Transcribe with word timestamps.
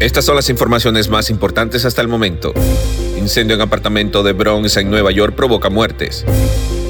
Estas 0.00 0.24
son 0.24 0.34
las 0.34 0.48
informaciones 0.48 1.10
más 1.10 1.28
importantes 1.28 1.84
hasta 1.84 2.00
el 2.00 2.08
momento. 2.08 2.54
Incendio 3.18 3.54
en 3.54 3.60
apartamento 3.60 4.22
de 4.22 4.32
Bronx 4.32 4.78
en 4.78 4.88
Nueva 4.88 5.10
York 5.10 5.34
provoca 5.34 5.68
muertes. 5.68 6.24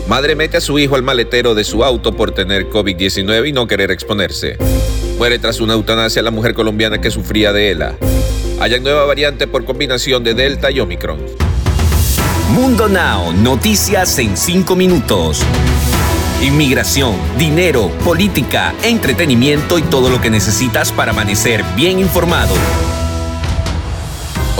Madre 0.07 0.37
mete 0.37 0.59
a 0.59 0.61
su 0.61 0.79
hijo 0.79 0.95
al 0.95 1.03
maletero 1.03 1.57
de 1.57 1.65
su 1.65 1.83
auto 1.83 2.15
por 2.15 2.31
tener 2.31 2.71
COVID-19 2.71 3.49
y 3.49 3.53
no 3.53 3.67
querer 3.67 3.91
exponerse. 3.91 4.59
Muere 5.19 5.41
tras 5.41 5.61
una 5.61 5.73
eutanasia 5.73 6.23
la 6.23 6.31
mujer 6.31 6.55
colombiana 6.55 7.01
que 7.01 7.11
sufría 7.11 7.53
de 7.53 7.73
ELA. 7.73 7.97
Hay 8.61 8.79
nueva 8.79 9.05
variante 9.07 9.49
por 9.49 9.65
combinación 9.65 10.23
de 10.23 10.35
Delta 10.35 10.71
y 10.71 10.79
Omicron. 10.79 11.19
Mundo 12.51 12.89
Now, 12.89 13.33
noticias 13.33 14.21
en 14.21 14.37
5 14.37 14.77
minutos. 14.77 15.43
Inmigración, 16.43 17.17
dinero, 17.37 17.91
política, 18.05 18.73
entretenimiento 18.85 19.81
y 19.81 19.83
todo 19.83 20.11
lo 20.11 20.21
que 20.21 20.31
necesitas 20.31 20.93
para 20.93 21.11
amanecer 21.11 21.65
bien 21.75 21.99
informado. 21.99 22.55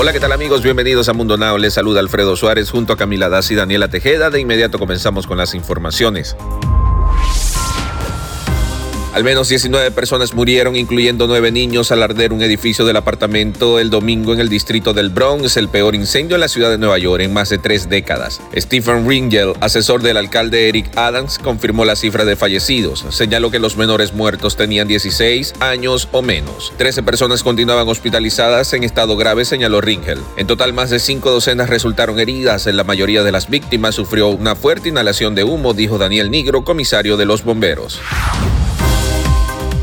Hola, 0.03 0.15
¿qué 0.15 0.19
tal 0.19 0.33
amigos? 0.33 0.63
Bienvenidos 0.63 1.11
a 1.11 1.13
Mundo 1.13 1.37
Now. 1.37 1.59
Les 1.59 1.75
saluda 1.75 2.01
Alfredo 2.01 2.35
Suárez 2.35 2.71
junto 2.71 2.95
a 2.95 2.97
Camila 2.97 3.29
Das 3.29 3.51
y 3.51 3.55
Daniela 3.55 3.89
Tejeda. 3.89 4.31
De 4.31 4.41
inmediato 4.41 4.79
comenzamos 4.79 5.27
con 5.27 5.37
las 5.37 5.55
informaciones. 5.55 6.39
Al 9.13 9.25
menos 9.25 9.49
19 9.49 9.91
personas 9.91 10.35
murieron, 10.35 10.77
incluyendo 10.77 11.27
nueve 11.27 11.51
niños, 11.51 11.91
al 11.91 12.05
arder 12.05 12.33
un 12.33 12.43
edificio 12.43 12.85
del 12.85 12.97
apartamento 12.97 13.81
el 13.81 13.91
domingo 13.91 14.33
en 14.33 14.39
el 14.39 14.49
distrito 14.49 14.95
del 14.95 15.11
Bronx, 15.11 15.57
el 15.57 15.69
peor 15.69 15.97
incendio 15.97 16.37
en 16.37 16.41
la 16.41 16.49
ciudad 16.49 16.71
de 16.71 16.79
Nueva 16.79 16.97
York 16.97 17.25
en 17.25 17.33
más 17.33 17.49
de 17.49 17.59
tres 17.59 17.89
décadas. 17.89 18.41
Stephen 18.57 19.09
Ringel, 19.09 19.55
asesor 19.61 20.01
del 20.01 20.17
alcalde 20.17 20.69
Eric 20.69 20.97
Adams, 20.97 21.41
confirmó 21.41 21.85
la 21.85 21.97
cifra 21.97 22.25
de 22.25 22.37
fallecidos. 22.37 23.05
Señaló 23.11 23.51
que 23.51 23.59
los 23.59 23.77
menores 23.77 24.15
muertos 24.15 24.57
tenían 24.57 24.87
16 24.87 25.55
años 25.59 26.09
o 26.13 26.23
menos. 26.23 26.73
13 26.77 27.03
personas 27.03 27.43
continuaban 27.43 27.89
hospitalizadas 27.89 28.73
en 28.75 28.85
estado 28.85 29.17
grave, 29.17 29.45
señaló 29.45 29.81
Ringel. 29.81 30.21
En 30.37 30.47
total, 30.47 30.73
más 30.73 30.89
de 30.89 31.01
cinco 31.01 31.33
docenas 31.33 31.69
resultaron 31.69 32.21
heridas. 32.21 32.65
La 32.67 32.85
mayoría 32.85 33.25
de 33.25 33.33
las 33.33 33.51
víctimas 33.51 33.97
sufrió 33.97 34.29
una 34.29 34.55
fuerte 34.55 34.89
inhalación 34.89 35.35
de 35.35 35.43
humo, 35.43 35.75
dijo 35.75 35.99
Daniel 35.99 36.31
Nigro, 36.31 36.65
comisario 36.65 37.17
de 37.17 37.27
los 37.27 37.43
bomberos. 37.43 37.99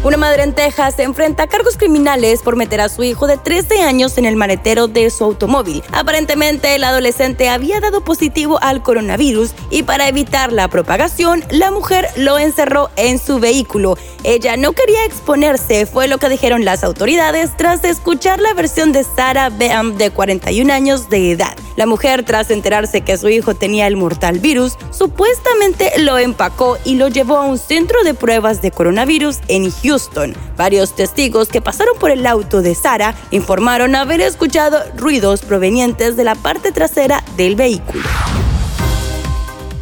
Una 0.07 0.15
madre 0.15 0.43
en 0.43 0.53
Texas 0.53 0.95
se 0.95 1.03
enfrenta 1.03 1.43
a 1.43 1.47
cargos 1.47 1.75
criminales 1.75 2.41
por 2.41 2.55
meter 2.55 2.79
a 2.79 2.87
su 2.87 3.03
hijo 3.03 3.27
de 3.27 3.35
13 3.35 3.81
años 3.81 4.17
en 4.17 4.23
el 4.23 4.37
maletero 4.37 4.87
de 4.87 5.09
su 5.09 5.25
automóvil. 5.25 5.83
Aparentemente, 5.91 6.75
el 6.75 6.85
adolescente 6.85 7.49
había 7.49 7.81
dado 7.81 8.05
positivo 8.05 8.57
al 8.61 8.81
coronavirus 8.81 9.51
y 9.69 9.83
para 9.83 10.07
evitar 10.07 10.53
la 10.53 10.69
propagación, 10.69 11.43
la 11.49 11.71
mujer 11.71 12.07
lo 12.15 12.39
encerró 12.39 12.89
en 12.95 13.19
su 13.19 13.39
vehículo. 13.39 13.97
Ella 14.23 14.55
no 14.55 14.71
quería 14.71 15.03
exponerse, 15.03 15.85
fue 15.85 16.07
lo 16.07 16.19
que 16.19 16.29
dijeron 16.29 16.63
las 16.63 16.85
autoridades 16.85 17.57
tras 17.57 17.83
escuchar 17.83 18.39
la 18.39 18.53
versión 18.53 18.93
de 18.93 19.03
Sarah 19.03 19.49
Beam 19.49 19.97
de 19.97 20.09
41 20.09 20.71
años 20.71 21.09
de 21.09 21.31
edad. 21.31 21.57
La 21.77 21.85
mujer, 21.85 22.23
tras 22.23 22.49
enterarse 22.49 23.01
que 23.01 23.17
su 23.17 23.29
hijo 23.29 23.53
tenía 23.53 23.85
el 23.85 23.95
mortal 23.95 24.39
virus, 24.39 24.77
supuestamente 24.89 25.91
lo 25.99 26.17
empacó 26.17 26.79
y 26.83 26.95
lo 26.95 27.07
llevó 27.07 27.37
a 27.37 27.45
un 27.45 27.59
centro 27.59 28.03
de 28.03 28.15
pruebas 28.15 28.63
de 28.63 28.71
coronavirus 28.71 29.37
en 29.47 29.69
Houston. 29.71 30.35
Varios 30.57 30.95
testigos 30.95 31.49
que 31.49 31.61
pasaron 31.61 31.95
por 31.99 32.09
el 32.09 32.25
auto 32.25 32.63
de 32.63 32.73
Sara 32.73 33.13
informaron 33.29 33.95
haber 33.95 34.21
escuchado 34.21 34.79
ruidos 34.95 35.41
provenientes 35.41 36.17
de 36.17 36.23
la 36.23 36.33
parte 36.33 36.71
trasera 36.71 37.23
del 37.37 37.55
vehículo. 37.55 38.01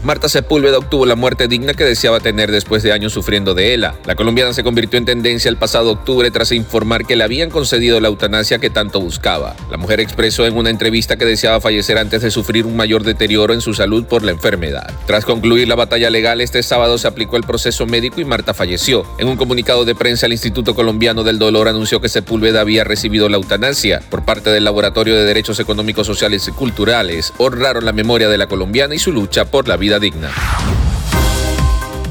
Marta 0.06 0.30
Sepúlveda 0.30 0.78
obtuvo 0.78 1.08
la 1.08 1.16
muerte 1.16 1.48
digna 1.48 1.74
que 1.74 1.84
deseaba 1.84 2.20
tener 2.20 2.52
después 2.52 2.84
de 2.84 2.92
años 2.92 3.12
sufriendo 3.12 3.56
de 3.56 3.74
ELA. 3.74 3.96
La 4.06 4.14
colombiana 4.14 4.54
se 4.54 4.64
convirtió 4.64 5.00
en 5.00 5.06
tendencia 5.06 5.50
el 5.50 5.58
pasado 5.58 5.90
octubre 5.90 6.30
tras 6.30 6.52
informar 6.52 7.08
que 7.08 7.16
le 7.16 7.24
habían 7.24 7.50
concedido 7.50 8.00
la 8.00 8.10
eutanasia 8.10 8.60
que 8.60 8.70
tanto 8.70 9.02
buscaba. 9.02 9.56
La 9.72 9.78
mujer 9.78 10.00
expresó 10.00 10.46
en 10.46 10.58
una 10.58 10.70
entrevista 10.70 11.18
que 11.18 11.26
deseaba 11.26 11.60
fallecer 11.60 11.98
antes 11.98 12.22
de 12.22 12.30
sufrir 12.30 12.68
un 12.68 12.76
mayor 12.76 13.04
deterioro 13.04 13.56
en 13.56 13.62
su 13.62 13.74
salud 13.74 14.06
por 14.06 14.22
la 14.22 14.30
enfermedad. 14.30 14.94
Tras 15.08 15.26
concluir 15.26 15.68
la 15.68 15.74
batalla 15.74 16.12
legal, 16.12 16.40
este 16.40 16.62
sábado 16.62 17.00
se 17.00 17.08
aplicó 17.08 17.38
el 17.38 17.44
proceso 17.44 17.88
médico 17.88 18.22
y 18.22 18.26
Marta 18.26 18.54
falleció. 18.54 19.08
En 19.18 19.28
un 19.28 19.38
comunicado 19.38 19.86
de 19.86 19.96
prensa, 19.96 20.28
el 20.28 20.34
Instituto 20.34 20.76
Colombiano 20.76 21.24
del 21.24 21.40
Dolor 21.40 21.68
anunció 21.68 22.00
que 22.00 22.10
Sepúlveda 22.10 22.62
había 22.62 22.84
recibido 22.84 23.28
la 23.28 23.38
eutanasia 23.38 24.04
por 24.12 24.24
parte 24.24 24.52
del 24.52 24.66
Laboratorio 24.66 25.16
de 25.16 25.26
Derechos 25.26 25.60
Económicos, 25.60 26.06
Sociales 26.06 26.48
y 26.48 26.52
Culturales. 26.52 27.34
Honraron 27.40 27.86
la 27.86 27.92
memoria 27.92 28.30
de 28.30 28.38
la 28.38 28.46
colombiana 28.46 28.94
y 28.94 29.00
su 29.00 29.12
lucha 29.12 29.46
por 29.46 29.68
la 29.68 29.78
vida 29.78 29.95
digna. 30.00 30.32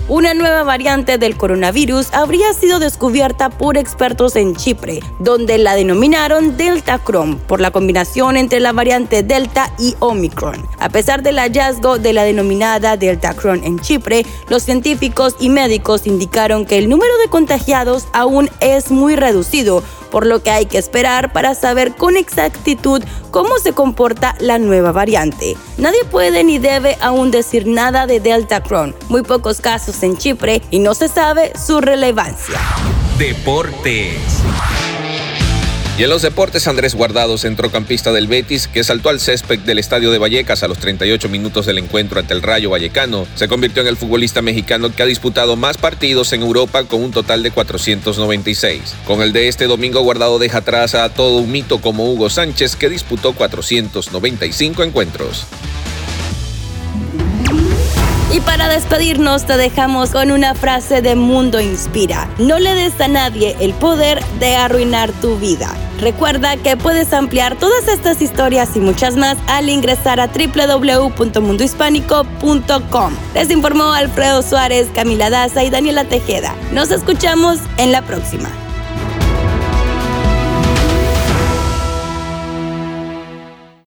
Una 0.07 0.35
nueva 0.35 0.65
variante 0.65 1.17
del 1.17 1.35
coronavirus 1.35 2.13
habría 2.13 2.53
sido 2.53 2.79
descubierta 2.79 3.49
por 3.49 3.79
expertos 3.79 4.37
en 4.37 4.55
Chipre, 4.55 5.01
donde 5.19 5.57
la 5.57 5.75
denominaron 5.75 6.59
Delta 6.59 7.01
Chrome 7.03 7.37
por 7.49 7.63
la 7.63 7.71
combinación 7.71 8.37
entre 8.37 8.61
la 8.61 8.73
variante 8.73 9.23
Delta 9.23 9.73
y 9.79 9.97
Omicron. 10.01 10.69
A 10.79 10.91
pesar 10.91 11.23
del 11.23 11.39
hallazgo 11.39 11.99
de 11.99 12.13
la 12.13 12.25
denominada 12.25 12.99
Delta 12.99 13.35
Chrome 13.35 13.67
en 13.67 13.79
Chipre, 13.79 14.27
los 14.49 14.63
científicos 14.63 15.37
y 15.41 15.49
médicos 15.49 16.07
indicaron 16.07 16.67
que 16.67 16.77
el 16.77 16.91
número 16.91 17.17
de 17.17 17.31
contagiados 17.31 18.07
aún 18.13 18.51
es 18.61 18.91
muy 18.91 19.17
reducido, 19.17 19.83
por 20.15 20.27
lo 20.27 20.45
que 20.45 20.53
hay 20.53 20.67
que 20.67 20.79
esperar 20.79 21.33
para 21.33 21.57
saber 21.57 21.97
con 21.97 22.17
exactitud 22.17 23.03
cómo 23.33 23.59
se 23.59 23.73
comporta 23.73 24.37
la 24.39 24.61
nueva 24.61 24.93
variante. 24.93 25.57
Nadie 25.77 26.05
puede 26.09 26.45
ni 26.45 26.61
debe 26.61 26.97
aún 27.01 27.33
decir 27.33 27.67
nada 27.67 28.07
de 28.07 28.21
Delta 28.21 28.63
Cron, 28.63 28.95
muy 29.09 29.23
pocos 29.23 29.61
casos 29.61 30.05
en 30.05 30.17
Chipre 30.17 30.63
y 30.71 30.79
no 30.79 30.95
se 30.95 31.09
sabe 31.09 31.51
su 31.59 31.81
relevancia. 31.81 32.61
Deportes. 33.19 34.21
Y 35.97 36.03
en 36.03 36.11
los 36.11 36.23
deportes, 36.23 36.67
Andrés 36.67 36.97
Guardado, 36.97 37.39
centrocampista 37.39 38.13
del 38.13 38.27
Betis, 38.27 38.67
que 38.67 38.83
saltó 38.83 39.11
al 39.11 39.21
césped 39.21 39.61
del 39.61 39.79
estadio 39.79 40.11
de 40.11 40.19
Vallecas 40.19 40.65
a 40.65 40.69
los 40.69 40.79
38 40.79 41.29
minutos 41.29 41.67
del 41.67 41.79
encuentro 41.79 42.19
ante 42.19 42.35
el 42.35 42.43
Rayo 42.43 42.69
Vallecano, 42.71 43.29
se 43.37 43.47
convirtió 43.47 43.81
en 43.81 43.87
el 43.87 43.97
futbolista 43.97 44.43
mexicano 44.43 44.93
que 44.93 45.05
ha 45.05 45.07
disputado 45.07 45.55
más 45.55 45.77
partidos 45.77 46.33
en 46.33 46.43
Europa 46.43 46.83
con 46.83 47.01
un 47.01 47.13
total 47.13 47.45
de 47.45 47.53
496. 47.53 48.97
Con 49.07 49.23
el 49.23 49.33
de 49.33 49.47
este 49.47 49.69
domingo, 49.69 50.01
Guardado 50.01 50.41
deja 50.41 50.59
atrás 50.59 50.97
a 50.97 51.09
todo 51.11 51.39
un 51.39 51.53
mito 51.53 51.81
como 51.81 52.11
Hugo 52.11 52.29
Sánchez, 52.29 52.75
que 52.75 52.89
disputó 52.89 53.33
495 53.33 54.83
encuentros. 54.83 55.47
Y 58.35 58.41
para 58.41 58.69
despedirnos 58.69 59.47
te 59.47 59.57
dejamos 59.57 60.11
con 60.11 60.33
una 60.33 60.57
frase 60.57 61.01
de 61.03 61.15
Mundo 61.15 61.61
Inspira. 61.61 62.29
No 62.39 62.59
le 62.59 62.75
des 62.75 63.01
a 63.01 63.07
nadie 63.07 63.55
el 63.61 63.73
poder 63.75 64.21
de 64.41 64.57
arruinar 64.57 65.13
tu 65.21 65.37
vida. 65.37 65.73
Recuerda 66.01 66.57
que 66.57 66.77
puedes 66.77 67.13
ampliar 67.13 67.57
todas 67.57 67.87
estas 67.87 68.21
historias 68.21 68.75
y 68.75 68.81
muchas 68.81 69.15
más 69.15 69.37
al 69.47 69.69
ingresar 69.69 70.19
a 70.19 70.27
www.mundohispánico.com. 70.27 73.13
Les 73.35 73.53
informó 73.53 73.93
Alfredo 73.93 74.43
Suárez, 74.43 74.89
Camila 74.93 75.31
Daza 75.31 75.63
y 75.63 75.71
Daniela 75.71 76.03
Tejeda. 76.03 76.57
Nos 76.73 76.91
escuchamos 76.91 77.61
en 77.77 77.93
la 77.93 78.03
próxima. 78.03 78.51